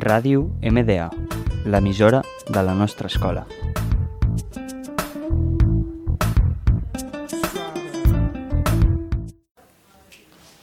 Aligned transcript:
Ràdio 0.00 0.46
MDA, 0.64 1.10
l'emissora 1.68 2.22
de 2.48 2.62
la 2.64 2.72
nostra 2.72 3.06
escola. 3.06 3.42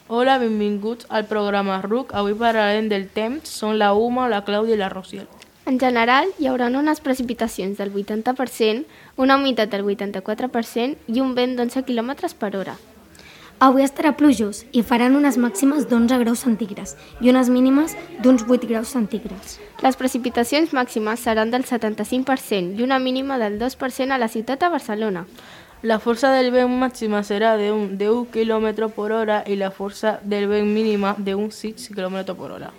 Hola, 0.07 0.39
benvinguts 0.39 1.05
al 1.09 1.27
programa 1.29 1.77
RUC. 1.83 2.15
Avui 2.17 2.33
parlarem 2.33 2.89
del 2.89 3.05
temps. 3.13 3.45
Són 3.45 3.77
la 3.77 3.93
Uma, 3.93 4.25
la 4.25 4.41
Clàudia 4.41 4.73
i 4.73 4.81
la 4.81 4.89
Rociel. 4.89 5.29
En 5.69 5.77
general, 5.77 6.33
hi 6.39 6.49
haurà 6.49 6.71
unes 6.73 7.03
precipitacions 7.05 7.77
del 7.77 7.93
80%, 7.93 8.85
una 9.21 9.37
humitat 9.37 9.69
del 9.69 9.85
84% 9.85 11.13
i 11.13 11.21
un 11.21 11.35
vent 11.37 11.59
d'11 11.59 11.85
km 11.85 12.33
per 12.39 12.55
hora. 12.55 12.79
Avui 13.59 13.81
estarà 13.81 14.11
plujós 14.13 14.59
i 14.69 14.83
faran 14.85 15.15
unes 15.17 15.33
màximes 15.41 15.87
d'11 15.89 16.19
graus 16.21 16.43
centígrads 16.45 16.91
i 17.25 17.31
unes 17.31 17.47
mínimes 17.49 17.95
d'uns 18.21 18.43
8 18.45 18.67
graus 18.69 18.91
centígrads. 18.93 19.55
Les 19.81 19.97
precipitacions 19.97 20.75
màximes 20.77 21.23
seran 21.25 21.49
del 21.49 21.65
75% 21.65 22.77
i 22.77 22.85
una 22.85 22.99
mínima 23.01 23.39
del 23.41 23.57
2% 23.57 24.13
a 24.13 24.19
la 24.21 24.29
ciutat 24.29 24.61
de 24.61 24.69
Barcelona. 24.69 25.25
La 25.81 25.97
força 25.97 26.29
del 26.35 26.51
vent 26.53 26.77
màxima 26.77 27.23
serà 27.25 27.55
d'un 27.57 27.97
10 27.97 28.29
km 28.29 28.91
per 28.93 29.09
hora 29.11 29.41
i 29.47 29.57
la 29.57 29.71
força 29.71 30.19
del 30.21 30.45
vent 30.53 30.69
mínima 30.69 31.15
d'un 31.17 31.49
6 31.49 31.89
km 31.97 32.37
per 32.37 32.51
hora. 32.51 32.71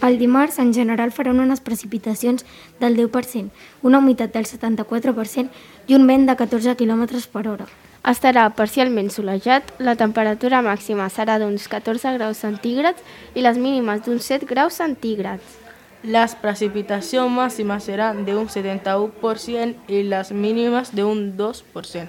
El 0.00 0.16
dimarts, 0.18 0.58
en 0.58 0.72
general, 0.72 1.12
faran 1.12 1.44
unes 1.44 1.60
precipitacions 1.60 2.46
del 2.80 2.96
10%, 2.96 3.52
una 3.82 3.98
humitat 3.98 4.32
del 4.32 4.48
74% 4.48 5.50
i 5.88 5.94
un 5.94 6.06
vent 6.06 6.24
de 6.24 6.40
14 6.40 6.74
km 6.80 7.20
per 7.28 7.48
hora. 7.48 7.68
Estarà 8.02 8.48
parcialment 8.50 9.12
solejat, 9.14 9.68
la 9.78 9.94
temperatura 9.94 10.58
màxima 10.66 11.04
serà 11.06 11.36
d'uns 11.38 11.68
14 11.70 12.16
graus 12.16 12.40
centígrads 12.42 12.98
i 13.38 13.44
les 13.46 13.60
mínimes 13.62 14.02
d'uns 14.02 14.26
7 14.26 14.48
graus 14.50 14.74
centígrads. 14.74 15.60
Les 16.02 16.34
precipitacions 16.34 17.30
màximes 17.30 17.86
seran 17.86 18.24
d'un 18.26 18.48
71% 18.50 19.86
i 19.86 20.02
les 20.02 20.32
mínimes 20.34 20.90
d'un 20.90 21.28
2%. 21.38 22.08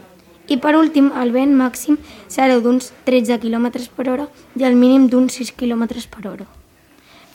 I 0.50 0.58
per 0.58 0.74
últim, 0.76 1.12
el 1.14 1.30
vent 1.32 1.54
màxim 1.54 2.00
serà 2.26 2.58
d'uns 2.58 2.90
13 3.06 3.38
km 3.46 3.70
per 3.96 4.10
hora 4.10 4.28
i 4.58 4.66
el 4.66 4.74
mínim 4.74 5.06
d'uns 5.14 5.38
6 5.38 5.54
km 5.54 5.86
per 6.10 6.26
hora. 6.26 6.50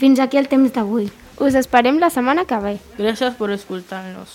Fins 0.03 0.19
aquí 0.19 0.37
el 0.37 0.50
temps 0.50 0.75
d'avui. 0.75 1.12
Us 1.39 1.55
esperem 1.55 2.03
la 2.03 2.11
setmana 2.11 2.45
que 2.45 2.59
ve. 2.59 2.77
Gràcies 2.98 3.39
per 3.39 3.55
escoltar-nos. 3.55 4.34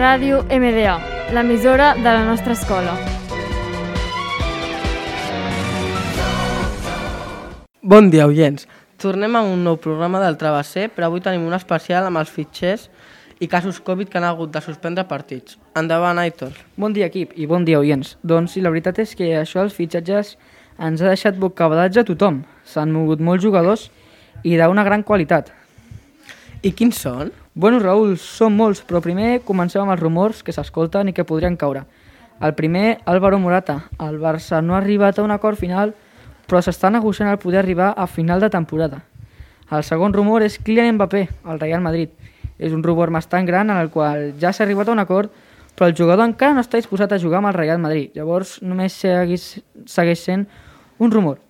Ràdio 0.00 0.38
MDA, 0.48 0.94
l'emissora 1.36 1.90
de 1.92 2.08
la 2.08 2.22
nostra 2.24 2.54
escola. 2.56 2.94
Bon 7.82 8.08
dia, 8.08 8.24
oients. 8.24 8.64
Tornem 8.96 9.36
a 9.36 9.42
un 9.44 9.60
nou 9.60 9.76
programa 9.76 10.22
del 10.22 10.38
Travesser, 10.40 10.86
però 10.88 11.10
avui 11.10 11.20
tenim 11.20 11.44
un 11.44 11.52
especial 11.52 12.08
amb 12.08 12.22
els 12.22 12.32
fitxers 12.32 12.88
i 13.44 13.50
casos 13.52 13.82
Covid 13.84 14.08
que 14.08 14.16
han 14.16 14.24
hagut 14.30 14.56
de 14.56 14.64
suspendre 14.64 15.04
partits. 15.04 15.58
Endavant, 15.76 16.16
Aitor. 16.24 16.56
Bon 16.80 16.96
dia, 16.96 17.12
equip, 17.12 17.36
i 17.36 17.44
bon 17.44 17.68
dia, 17.68 17.84
oients. 17.84 18.16
Doncs 18.24 18.56
sí, 18.56 18.64
la 18.64 18.72
veritat 18.72 19.04
és 19.04 19.12
que 19.12 19.34
això 19.36 19.60
dels 19.60 19.76
fitxatges 19.76 20.38
ens 20.80 21.04
ha 21.04 21.12
deixat 21.12 21.36
bocabadats 21.36 22.00
a 22.00 22.08
tothom. 22.08 22.46
S'han 22.64 22.96
mogut 22.96 23.20
molts 23.20 23.44
jugadors 23.44 23.90
i 24.48 24.56
d'una 24.56 24.88
gran 24.88 25.04
qualitat. 25.04 25.59
I 26.60 26.74
quins 26.76 26.98
són? 27.00 27.30
Bueno, 27.56 27.78
Raül, 27.80 28.18
són 28.20 28.52
molts, 28.52 28.82
però 28.84 29.00
primer 29.00 29.38
comencem 29.48 29.80
amb 29.80 29.94
els 29.94 30.00
rumors 30.02 30.42
que 30.44 30.52
s'escolten 30.52 31.08
i 31.08 31.14
que 31.16 31.24
podrien 31.24 31.56
caure. 31.56 31.86
El 32.44 32.52
primer, 32.58 32.98
Álvaro 33.08 33.38
Morata. 33.40 33.78
El 33.96 34.18
Barça 34.20 34.60
no 34.60 34.74
ha 34.74 34.82
arribat 34.82 35.18
a 35.18 35.24
un 35.24 35.32
acord 35.32 35.56
final, 35.56 35.94
però 36.44 36.60
s'està 36.60 36.92
negociant 36.92 37.32
el 37.32 37.40
poder 37.40 37.62
arribar 37.62 37.94
a 37.96 38.06
final 38.06 38.44
de 38.44 38.52
temporada. 38.52 39.00
El 39.72 39.88
segon 39.88 40.12
rumor 40.12 40.44
és 40.44 40.58
Kylian 40.60 40.98
Mbappé, 40.98 41.28
al 41.48 41.64
Real 41.64 41.80
Madrid. 41.80 42.12
És 42.58 42.76
un 42.76 42.84
rumor 42.84 43.08
bastant 43.08 43.48
gran 43.48 43.72
en 43.72 43.80
el 43.80 43.88
qual 43.88 44.34
ja 44.36 44.52
s'ha 44.52 44.66
arribat 44.68 44.88
a 44.88 44.92
un 44.92 45.00
acord, 45.00 45.32
però 45.72 45.88
el 45.88 45.96
jugador 45.96 46.28
encara 46.28 46.52
no 46.52 46.60
està 46.60 46.76
disposat 46.76 47.16
a 47.16 47.22
jugar 47.22 47.40
amb 47.40 47.54
el 47.54 47.56
Real 47.56 47.80
Madrid. 47.80 48.12
Llavors 48.12 48.58
només 48.60 49.00
segueix, 49.00 49.62
segueix 49.88 50.28
sent 50.28 50.44
un 50.98 51.08
rumor. 51.08 51.40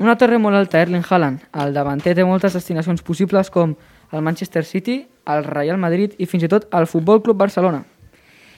Un 0.00 0.08
altre 0.08 0.26
rumor 0.32 0.54
alta, 0.56 0.80
Erling 0.80 1.04
Haaland. 1.04 1.44
El 1.52 1.76
davanter 1.76 2.16
té 2.16 2.24
moltes 2.24 2.56
destinacions 2.56 3.04
possibles 3.06 3.52
com 3.52 3.76
el 4.12 4.22
Manchester 4.22 4.64
City, 4.64 5.06
el 5.26 5.44
Real 5.44 5.78
Madrid 5.78 6.14
i 6.18 6.26
fins 6.26 6.44
i 6.44 6.50
tot 6.50 6.68
el 6.74 6.86
Futbol 6.86 7.22
Club 7.22 7.38
Barcelona. 7.40 7.82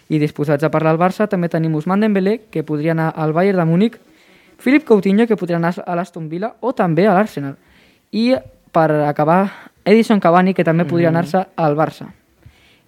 I 0.08 0.18
disposats 0.20 0.64
a 0.64 0.70
parlar 0.70 0.94
al 0.94 1.00
Barça 1.00 1.28
també 1.30 1.48
tenim 1.48 1.74
Ousmane 1.78 2.04
Dembélé, 2.04 2.40
que 2.50 2.64
podria 2.66 2.92
anar 2.92 3.12
al 3.16 3.32
Bayern 3.32 3.62
de 3.62 3.64
Múnich, 3.64 3.96
Philip 4.60 4.84
Coutinho, 4.84 5.26
que 5.26 5.36
podria 5.36 5.56
anar 5.56 5.74
a 5.80 5.96
l'Aston 5.96 6.28
Villa 6.28 6.54
o 6.60 6.72
també 6.72 7.06
a 7.06 7.14
l'Arsenal. 7.14 7.56
I 8.12 8.34
per 8.74 8.90
acabar, 9.06 9.70
Edison 9.84 10.20
Cavani, 10.20 10.54
que 10.54 10.64
també 10.64 10.84
podria 10.84 11.10
anar-se 11.12 11.46
al 11.56 11.76
Barça. 11.78 12.08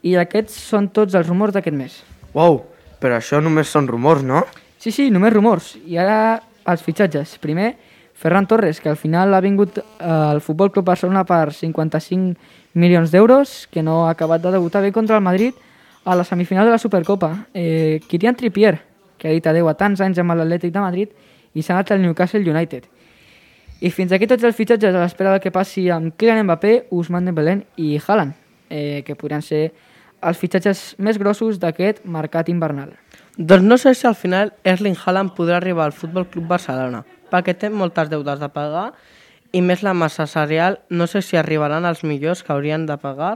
I 0.03 0.17
aquests 0.21 0.55
són 0.71 0.91
tots 0.95 1.15
els 1.15 1.27
rumors 1.29 1.55
d'aquest 1.55 1.77
mes. 1.77 1.99
Uau, 2.35 2.63
però 3.01 3.19
això 3.19 3.41
només 3.43 3.71
són 3.73 3.89
rumors, 3.89 4.23
no? 4.23 4.45
Sí, 4.79 4.93
sí, 4.93 5.11
només 5.11 5.33
rumors. 5.35 5.75
I 5.87 5.99
ara 6.03 6.19
els 6.67 6.83
fitxatges. 6.83 7.37
Primer, 7.43 7.75
Ferran 8.17 8.47
Torres, 8.47 8.81
que 8.81 8.89
al 8.89 8.97
final 8.97 9.35
ha 9.35 9.43
vingut 9.45 9.77
eh, 9.79 9.85
al 10.01 10.41
Futbol 10.41 10.73
Club 10.73 10.87
Barcelona 10.87 11.27
per 11.29 11.53
55 11.53 12.35
milions 12.73 13.13
d'euros, 13.13 13.69
que 13.71 13.83
no 13.85 14.07
ha 14.07 14.15
acabat 14.15 14.41
de 14.41 14.55
debutar 14.57 14.81
bé 14.81 14.91
contra 14.91 15.17
el 15.17 15.23
Madrid 15.23 15.53
a 16.07 16.17
la 16.17 16.25
semifinal 16.25 16.65
de 16.65 16.73
la 16.73 16.79
Supercopa. 16.79 17.47
Eh, 17.53 18.01
Kirian 18.09 18.35
Trippier, 18.35 18.81
que 19.19 19.29
ha 19.29 19.37
dit 19.37 19.47
adeu 19.47 19.69
a 19.69 19.77
tants 19.77 20.01
anys 20.01 20.19
amb 20.23 20.33
l'Atlètic 20.33 20.73
de 20.73 20.81
Madrid 20.81 21.13
i 21.53 21.63
s'ha 21.63 21.77
anat 21.77 21.93
al 21.93 22.01
Newcastle 22.01 22.41
United. 22.41 22.89
I 23.85 23.91
fins 23.93 24.13
aquí 24.17 24.25
tots 24.27 24.45
els 24.49 24.57
fitxatges 24.57 24.95
a 24.95 25.03
l'espera 25.03 25.35
del 25.35 25.43
que 25.45 25.53
passi 25.53 25.91
amb 25.93 26.17
Kylian 26.17 26.47
Mbappé, 26.49 26.87
Ousmane 26.97 27.29
Dembélé 27.29 27.59
i 27.77 27.99
Haaland, 28.01 28.33
eh, 28.71 29.03
que 29.05 29.15
podrien 29.15 29.45
ser 29.45 29.67
els 30.25 30.41
fitxatges 30.41 30.95
més 30.97 31.21
grossos 31.21 31.61
d'aquest 31.61 32.07
mercat 32.09 32.49
invernal. 32.49 32.97
Doncs 33.37 33.65
no 33.65 33.77
sé 33.77 33.95
si 33.95 34.07
al 34.07 34.15
final 34.15 34.55
Erling 34.65 34.97
Haaland 34.97 35.35
podrà 35.37 35.59
arribar 35.59 35.85
al 35.85 35.93
Futbol 35.93 36.25
Club 36.33 36.47
Barcelona, 36.49 37.03
perquè 37.29 37.53
té 37.53 37.69
moltes 37.69 38.09
deudes 38.09 38.41
de 38.41 38.49
pagar 38.49 38.87
i 39.53 39.61
més 39.61 39.83
la 39.85 39.93
massa 39.93 40.25
salarial, 40.25 40.79
no 40.89 41.05
sé 41.05 41.21
si 41.21 41.37
arribaran 41.37 41.85
els 41.85 42.01
millors 42.01 42.41
que 42.43 42.55
haurien 42.55 42.87
de 42.89 42.97
pagar 42.97 43.35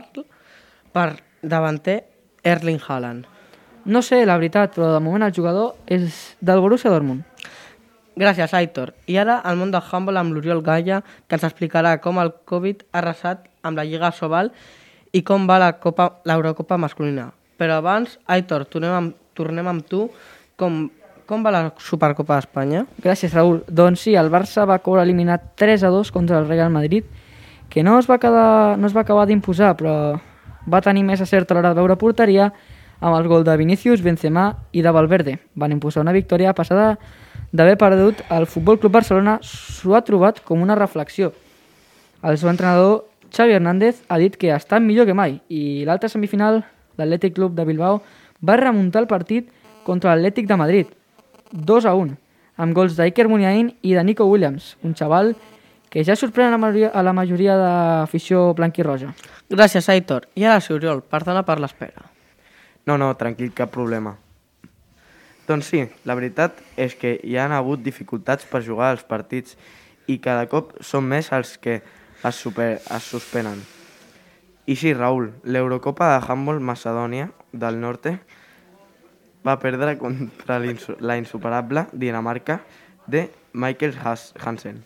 per 0.96 1.20
davanter 1.42 1.98
Erling 2.42 2.80
Haaland. 2.80 3.28
No 3.84 4.00
sé, 4.00 4.24
la 4.24 4.38
veritat, 4.40 4.72
però 4.72 4.88
de 4.94 5.04
moment 5.04 5.28
el 5.28 5.36
jugador 5.36 5.76
és 5.84 6.34
del 6.40 6.64
Borussia 6.64 6.88
Dortmund. 6.88 7.28
Gràcies, 8.16 8.56
Aitor. 8.56 8.94
I 9.04 9.20
ara 9.20 9.42
el 9.44 9.60
món 9.60 9.68
del 9.68 9.84
handball 9.84 10.16
amb 10.16 10.32
l'Oriol 10.32 10.64
Gaia, 10.64 11.02
que 11.28 11.36
ens 11.36 11.44
explicarà 11.44 11.98
com 12.00 12.16
el 12.24 12.32
Covid 12.48 12.86
ha 12.88 13.02
arrasat 13.04 13.50
amb 13.60 13.76
la 13.76 13.84
Lliga 13.84 14.14
Sobal 14.16 14.48
i 15.12 15.20
com 15.20 15.44
va 15.44 15.60
la 15.60 15.74
Copa 15.76 16.14
l'Eurocopa 16.24 16.80
masculina. 16.80 17.34
Però 17.60 17.76
abans, 17.80 18.16
Aitor, 18.24 18.64
tornem 18.64 18.96
amb, 18.96 19.16
tornem 19.40 19.68
amb 19.70 19.86
tu. 19.88 20.06
Com, 20.60 20.82
com 21.26 21.44
va 21.46 21.54
la 21.54 21.62
Supercopa 21.80 22.36
d'Espanya? 22.36 22.84
Gràcies, 23.00 23.32
Raül. 23.36 23.62
Doncs 23.68 24.06
sí, 24.06 24.16
el 24.18 24.30
Barça 24.32 24.66
va 24.68 24.80
caure 24.84 25.04
eliminat 25.06 25.54
3 25.60 25.86
a 25.88 25.92
2 25.94 26.12
contra 26.12 26.40
el 26.40 26.48
Real 26.48 26.72
Madrid, 26.74 27.06
que 27.70 27.84
no 27.86 27.98
es 27.98 28.10
va, 28.10 28.18
quedar, 28.18 28.76
no 28.78 28.90
es 28.90 28.96
va 28.96 29.04
acabar 29.06 29.28
d'imposar, 29.30 29.76
però 29.78 29.94
va 30.70 30.82
tenir 30.84 31.04
més 31.06 31.22
acert 31.22 31.50
a 31.50 31.56
l'hora 31.56 31.72
de 31.72 31.80
veure 31.80 31.96
porteria 31.96 32.50
amb 33.00 33.16
el 33.16 33.28
gol 33.28 33.44
de 33.44 33.56
Vinícius, 33.56 34.02
Benzema 34.02 34.50
i 34.72 34.82
de 34.84 34.92
Valverde. 34.92 35.38
Van 35.54 35.72
imposar 35.72 36.02
una 36.04 36.12
victòria 36.12 36.52
passada 36.54 36.98
d'haver 37.52 37.76
perdut 37.78 38.20
el 38.30 38.46
Futbol 38.46 38.78
Club 38.78 38.92
Barcelona 38.98 39.38
s'ho 39.42 39.96
ha 39.96 40.04
trobat 40.06 40.42
com 40.44 40.60
una 40.62 40.76
reflexió. 40.78 41.32
El 42.22 42.36
seu 42.38 42.50
entrenador, 42.50 43.06
Xavi 43.32 43.56
Hernández, 43.56 44.02
ha 44.08 44.18
dit 44.20 44.36
que 44.36 44.52
està 44.54 44.78
millor 44.82 45.08
que 45.08 45.16
mai 45.16 45.38
i 45.48 45.86
l'altra 45.88 46.10
semifinal, 46.12 46.60
l'Atlètic 47.00 47.34
Club 47.38 47.56
de 47.56 47.64
Bilbao, 47.64 48.02
va 48.40 48.56
remuntar 48.60 49.02
el 49.04 49.08
partit 49.10 49.48
contra 49.84 50.14
l'Atlètic 50.14 50.48
de 50.48 50.56
Madrid, 50.56 50.90
2 51.52 51.86
a 51.86 51.94
1, 51.96 52.16
amb 52.60 52.76
gols 52.76 52.96
d'Iker 52.98 53.28
Muniain 53.28 53.72
i 53.82 53.94
de 53.96 54.04
Nico 54.04 54.26
Williams, 54.28 54.76
un 54.84 54.94
xaval 54.94 55.34
que 55.90 56.04
ja 56.06 56.14
sorprèn 56.16 56.48
a 56.48 56.54
la 56.54 56.60
majoria, 56.62 56.90
a 56.94 57.02
la 57.02 57.12
majoria 57.12 57.56
d'afició 57.58 58.52
blanquirroja. 58.54 59.10
Gràcies, 59.50 59.88
Aitor. 59.90 60.28
I 60.38 60.46
ara, 60.46 60.60
sí, 60.62 60.72
Oriol, 60.76 61.02
perdona 61.02 61.42
per 61.42 61.58
l'espera. 61.58 62.06
No, 62.86 62.96
no, 62.96 63.10
tranquil, 63.18 63.50
cap 63.56 63.72
problema. 63.74 64.14
Doncs 65.48 65.72
sí, 65.72 65.82
la 66.06 66.14
veritat 66.14 66.60
és 66.78 66.94
que 66.94 67.16
hi 67.26 67.34
han 67.42 67.50
hagut 67.50 67.82
dificultats 67.82 68.46
per 68.46 68.62
jugar 68.62 68.92
als 68.92 69.02
partits 69.02 69.58
i 70.06 70.20
cada 70.22 70.46
cop 70.50 70.76
són 70.78 71.08
més 71.10 71.32
els 71.34 71.56
que 71.58 71.80
es, 71.80 72.36
super, 72.36 72.76
es 72.78 73.10
suspenen. 73.10 73.58
I 74.70 74.76
sí, 74.78 74.92
Raül, 74.94 75.32
l'Eurocopa 75.42 76.12
de 76.14 76.20
Handball 76.30 76.60
Macedònia 76.62 77.30
del 77.52 77.80
Norte 77.82 78.12
va 79.46 79.56
perdre 79.58 79.96
contra 79.98 80.60
la 80.60 81.16
insuperable 81.18 81.86
Dinamarca 81.92 82.60
de 83.06 83.30
Michael 83.52 83.96
Has- 84.04 84.32
Hansen. 84.38 84.84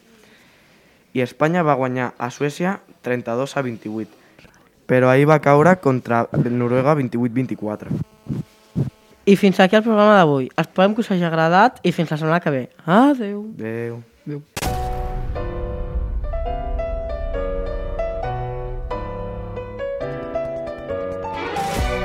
I 1.13 1.21
Espanya 1.21 1.63
va 1.63 1.75
guanyar 1.77 2.15
a 2.19 2.31
Suècia 2.31 2.79
32 3.05 3.57
a 3.59 3.63
28, 3.63 4.09
però 4.89 5.11
ahir 5.13 5.29
va 5.29 5.41
caure 5.45 5.77
contra 5.85 6.25
Noruega 6.33 6.97
28-24. 6.97 7.93
I 9.27 9.37
fins 9.37 9.61
aquí 9.61 9.77
el 9.77 9.83
programa 9.85 10.17
d'avui. 10.17 10.49
Esperem 10.57 10.95
que 10.95 11.01
us 11.05 11.11
hagi 11.13 11.25
agradat 11.25 11.79
i 11.83 11.93
fins 11.93 12.11
la 12.11 12.19
setmana 12.21 12.41
que 12.41 12.51
ve. 12.53 12.65
Adeu. 12.85 13.47
Adéu. 13.57 14.03
Adéu. 14.27 14.43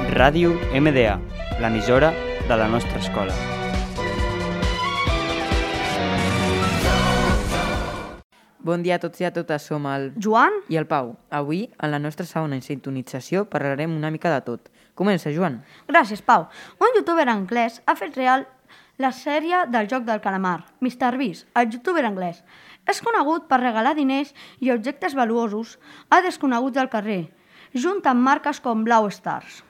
Ràdio 0.10 0.56
MDA, 0.74 1.20
l'emissora 1.62 2.08
de 2.48 2.56
la 2.58 2.66
nostra 2.68 2.98
escola. 2.98 3.34
Bon 8.58 8.82
dia 8.82 8.98
a 8.98 9.04
tots 9.04 9.22
i 9.22 9.28
a 9.28 9.32
totes, 9.36 9.68
som 9.70 9.86
el 9.86 10.10
Joan? 10.18 10.58
i 10.68 10.80
el 10.82 10.88
Pau. 10.90 11.14
Avui, 11.30 11.68
en 11.78 11.94
la 11.94 12.02
nostra 12.02 12.26
segona 12.26 12.58
sintonització, 12.58 13.46
parlarem 13.54 13.94
una 13.94 14.10
mica 14.10 14.34
de 14.34 14.42
tot. 14.50 14.74
Comença, 14.98 15.30
Joan. 15.30 15.62
Gràcies, 15.86 16.26
Pau. 16.26 16.50
Un 16.82 16.98
youtuber 16.98 17.30
anglès 17.30 17.84
ha 17.86 17.94
fet 17.94 18.18
real 18.18 18.48
la 18.98 19.14
sèrie 19.14 19.68
del 19.70 19.94
joc 19.94 20.10
del 20.10 20.26
calamar, 20.26 20.66
MrBeast, 20.82 21.46
el 21.54 21.70
youtuber 21.70 22.08
anglès. 22.10 22.42
És 22.90 23.06
conegut 23.06 23.46
per 23.46 23.62
regalar 23.62 23.94
diners 23.94 24.34
i 24.58 24.74
objectes 24.74 25.14
valuosos 25.14 25.78
a 26.10 26.24
desconeguts 26.26 26.82
del 26.82 26.90
carrer, 26.90 27.24
junt 27.78 28.02
amb 28.10 28.26
marques 28.26 28.58
com 28.60 28.82
Blau 28.84 29.06
Stars. 29.14 29.69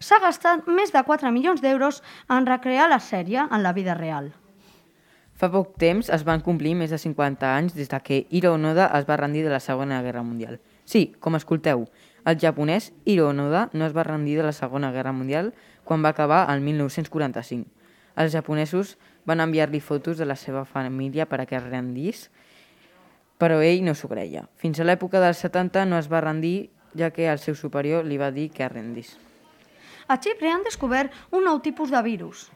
S'ha 0.00 0.20
gastat 0.24 0.66
més 0.66 0.92
de 0.94 1.02
4 1.04 1.32
milions 1.32 1.62
d'euros 1.62 2.02
en 2.28 2.46
recrear 2.46 2.88
la 2.90 3.00
sèrie 3.00 3.46
en 3.50 3.62
la 3.62 3.72
vida 3.72 3.94
real. 3.94 4.32
Fa 5.38 5.46
poc 5.54 5.76
temps 5.78 6.08
es 6.10 6.24
van 6.26 6.40
complir 6.42 6.74
més 6.74 6.90
de 6.90 6.98
50 6.98 7.46
anys 7.46 7.74
des 7.78 7.88
de 7.88 7.98
que 8.02 8.24
Hiro 8.28 8.56
Onoda 8.56 8.88
es 8.98 9.06
va 9.06 9.16
rendir 9.20 9.44
de 9.46 9.52
la 9.52 9.60
Segona 9.62 10.00
Guerra 10.02 10.24
Mundial. 10.26 10.58
Sí, 10.84 11.12
com 11.20 11.38
escolteu, 11.38 11.84
el 12.26 12.40
japonès 12.42 12.90
Hiro 13.04 13.28
Onoda 13.30 13.68
no 13.72 13.86
es 13.86 13.94
va 13.94 14.02
rendir 14.02 14.34
de 14.40 14.48
la 14.48 14.52
Segona 14.56 14.90
Guerra 14.90 15.12
Mundial 15.12 15.52
quan 15.84 16.02
va 16.02 16.10
acabar 16.10 16.40
el 16.50 16.60
1945. 16.60 17.70
Els 18.18 18.34
japonesos 18.34 18.96
van 19.30 19.38
enviar-li 19.44 19.78
fotos 19.78 20.18
de 20.18 20.26
la 20.26 20.34
seva 20.34 20.64
família 20.66 21.28
per 21.30 21.38
a 21.44 21.46
que 21.46 21.54
es 21.60 21.70
rendís, 21.70 22.26
però 23.38 23.60
ell 23.62 23.84
no 23.86 23.94
s'ho 23.94 24.10
creia. 24.10 24.48
Fins 24.58 24.80
a 24.82 24.88
l'època 24.88 25.22
dels 25.22 25.38
70 25.46 25.86
no 25.86 26.02
es 26.02 26.10
va 26.10 26.24
rendir, 26.24 26.72
ja 26.98 27.12
que 27.14 27.30
el 27.30 27.38
seu 27.38 27.54
superior 27.54 28.04
li 28.04 28.18
va 28.18 28.32
dir 28.34 28.50
que 28.50 28.66
es 28.66 28.72
rendís. 28.72 29.14
A 30.08 30.16
Xipre 30.16 30.48
han 30.48 30.64
descobert 30.64 31.12
un 31.30 31.44
nou 31.44 31.60
tipus 31.60 31.92
de 31.92 32.00
virus, 32.02 32.48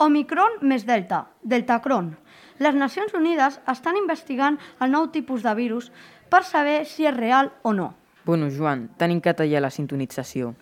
Omicron 0.00 0.62
més 0.64 0.86
Delta, 0.88 1.26
Deltacron. 1.44 2.14
Les 2.60 2.74
Nacions 2.74 3.12
Unides 3.16 3.58
estan 3.68 3.98
investigant 4.00 4.56
el 4.80 4.90
nou 4.94 5.10
tipus 5.12 5.44
de 5.44 5.52
virus 5.54 5.90
per 6.32 6.40
saber 6.48 6.86
si 6.88 7.04
és 7.04 7.16
real 7.16 7.52
o 7.62 7.74
no. 7.76 7.92
Bueno, 8.24 8.48
Joan, 8.48 8.88
tenim 8.96 9.20
que 9.20 9.34
tallar 9.36 9.60
la 9.60 9.70
sintonització. 9.70 10.54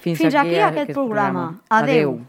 Fins 0.00 0.34
aquí 0.34 0.56
aquest 0.64 0.94
programa. 0.96 1.60
Adeu. 1.68 2.20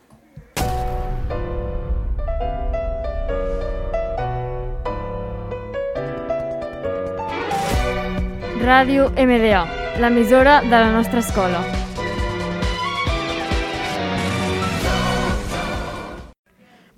Ràdio 8.62 9.08
MDA, 9.18 9.64
l'emissora 10.04 10.60
de 10.62 10.76
la 10.78 10.92
nostra 10.92 11.24
escola. 11.24 11.81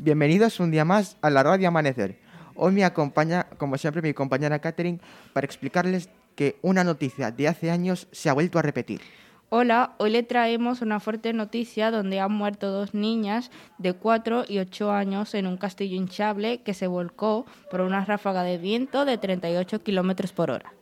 Bienvenidos 0.04 0.60
un 0.60 0.70
día 0.70 0.84
más 0.84 1.16
a 1.22 1.30
la 1.30 1.44
Radio 1.44 1.70
Amanecer. 1.70 2.20
Hoy 2.56 2.74
me 2.74 2.84
acompaña, 2.84 3.48
como 3.58 3.78
siempre, 3.78 4.02
mi 4.02 4.14
compañera 4.14 4.60
Catherine 4.60 5.00
para 5.32 5.46
explicarles 5.46 6.10
que 6.36 6.58
una 6.62 6.84
noticia 6.84 7.32
de 7.32 7.48
hace 7.48 7.72
años 7.72 8.10
se 8.12 8.30
ha 8.30 8.34
vuelto 8.34 8.60
a 8.60 8.64
repetir. 8.64 9.00
Hola, 9.48 9.94
hoy 10.00 10.10
le 10.10 10.24
traemos 10.24 10.82
una 10.82 11.00
fuerte 11.00 11.32
noticia 11.32 11.90
donde 11.90 12.20
han 12.20 12.34
muerto 12.34 12.70
dos 12.70 12.94
niñas 12.94 13.50
de 13.78 13.94
4 13.94 14.44
y 14.50 14.60
8 14.60 14.92
años 14.92 15.34
en 15.36 15.48
un 15.48 15.56
castillo 15.56 15.96
hinchable 15.96 16.64
que 16.64 16.74
se 16.74 16.88
volcó 16.88 17.46
por 17.72 17.80
una 17.80 18.04
ráfaga 18.04 18.44
de 18.44 18.58
viento 18.58 19.06
de 19.06 19.18
38 19.18 19.84
kilómetros 19.84 20.34
por 20.34 20.52
hora. 20.52 20.74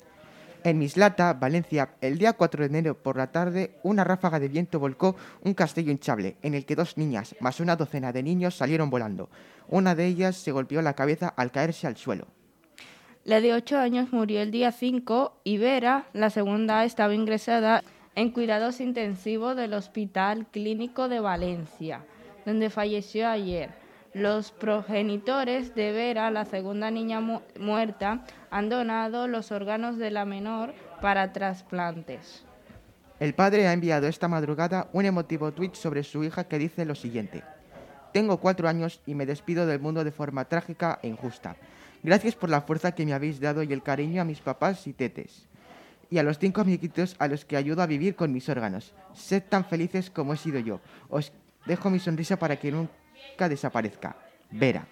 En 0.64 0.78
Mislata, 0.78 1.34
Valencia, 1.34 1.96
el 2.02 2.20
día 2.20 2.34
4 2.34 2.62
de 2.62 2.68
enero 2.68 2.96
por 2.96 3.18
la 3.18 3.32
tarde, 3.32 3.80
una 3.82 4.04
ráfaga 4.04 4.40
de 4.40 4.48
viento 4.48 4.80
volcó 4.80 5.16
un 5.44 5.56
castillo 5.56 5.92
hinchable 5.92 6.36
en 6.44 6.54
el 6.54 6.68
que 6.68 6.76
dos 6.76 6.98
niñas 6.98 7.36
más 7.40 7.60
una 7.60 7.76
docena 7.76 8.14
de 8.14 8.22
niños 8.22 8.58
salieron 8.58 8.92
volando. 8.92 9.30
Una 9.68 9.96
de 9.96 10.06
ellas 10.06 10.36
se 10.36 10.52
golpeó 10.52 10.84
la 10.84 10.94
cabeza 10.94 11.30
al 11.36 11.52
caerse 11.52 11.88
al 11.88 11.98
suelo. 11.98 12.28
La 13.24 13.42
de 13.42 13.54
8 13.54 13.80
años 13.80 14.14
murió 14.14 14.40
el 14.40 14.52
día 14.52 14.72
5 14.72 15.42
y 15.44 15.58
Vera, 15.58 16.06
la 16.14 16.30
segunda, 16.30 16.86
estaba 16.86 17.16
ingresada 17.16 17.84
en 18.14 18.30
cuidados 18.30 18.82
intensivos 18.82 19.56
del 19.56 19.74
Hospital 19.74 20.46
Clínico 20.52 21.10
de 21.10 21.22
Valencia, 21.22 22.04
donde 22.46 22.70
falleció 22.70 23.28
ayer. 23.28 23.81
Los 24.14 24.52
progenitores 24.52 25.74
de 25.74 25.94
Vera, 25.94 26.32
la 26.32 26.44
segunda 26.44 26.92
niña 26.92 27.22
mu 27.22 27.40
muerta, 27.58 28.26
han 28.50 28.68
donado 28.68 29.28
los 29.30 29.54
órganos 29.54 29.98
de 29.98 30.12
la 30.12 30.26
menor 30.26 30.74
para 31.00 31.32
trasplantes. 31.32 32.44
El 33.22 33.34
padre 33.34 33.68
ha 33.68 33.74
enviado 33.74 34.08
esta 34.08 34.28
madrugada 34.28 34.90
un 34.92 35.06
emotivo 35.06 35.54
tuit 35.54 35.76
sobre 35.76 36.04
su 36.04 36.26
hija 36.26 36.44
que 36.44 36.60
dice 36.60 36.84
lo 36.84 36.96
siguiente. 36.96 37.42
Tengo 38.12 38.38
cuatro 38.38 38.68
años 38.68 39.00
y 39.06 39.16
me 39.16 39.26
despido 39.26 39.66
del 39.66 39.80
mundo 39.80 40.04
de 40.04 40.12
forma 40.12 40.44
trágica 40.44 41.00
e 41.02 41.08
injusta. 41.08 41.56
Gracias 42.04 42.36
por 42.36 42.50
la 42.50 42.62
fuerza 42.62 42.92
que 42.92 43.06
me 43.06 43.14
habéis 43.14 43.40
dado 43.40 43.64
y 43.64 43.72
el 43.72 43.82
cariño 43.82 44.22
a 44.22 44.26
mis 44.26 44.42
papás 44.42 44.88
y 44.88 44.94
tetes. 44.94 45.48
Y 46.10 46.18
a 46.18 46.24
los 46.24 46.38
cinco 46.38 46.60
amiguitos 46.60 47.16
a 47.20 47.30
los 47.30 47.46
que 47.46 47.56
ayudo 47.56 47.82
a 47.82 47.88
vivir 47.88 48.16
con 48.16 48.34
mis 48.34 48.50
órganos. 48.50 48.94
Sed 49.14 49.44
tan 49.48 49.64
felices 49.64 50.10
como 50.10 50.34
he 50.34 50.38
sido 50.38 50.60
yo. 50.60 50.82
Os 51.08 51.32
dejo 51.66 51.90
mi 51.90 52.00
sonrisa 52.00 52.38
para 52.38 52.58
que 52.58 52.74
nunca 53.30 53.50
desaparezca. 53.50 54.16
Vera. 54.50 54.88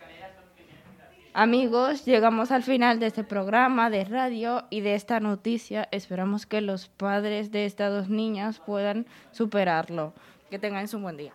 Amigos, 1.34 2.06
llegamos 2.06 2.52
al 2.52 2.64
final 2.64 3.00
de 3.00 3.08
este 3.08 3.24
programa 3.24 3.90
de 3.90 4.04
radio 4.04 4.66
y 4.70 4.82
de 4.82 4.96
esta 4.96 5.20
noticia. 5.20 5.88
Esperamos 5.92 6.46
que 6.46 6.62
los 6.62 6.88
padres 6.88 7.52
de 7.52 7.66
estas 7.66 7.92
dos 7.92 8.10
niñas 8.10 8.60
puedan 8.60 9.06
superarlo. 9.32 10.14
Que 10.50 10.60
tengan 10.60 10.88
un 10.94 11.04
buen 11.04 11.18
día. 11.18 11.34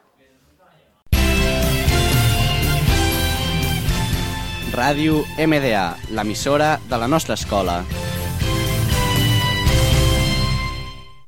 Ràdio 4.75 5.23
MDA, 5.39 5.95
l'emissora 6.11 6.81
de 6.91 6.99
la 6.99 7.07
nostra 7.07 7.35
escola. 7.35 7.85